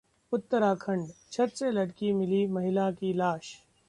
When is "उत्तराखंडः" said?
0.31-1.13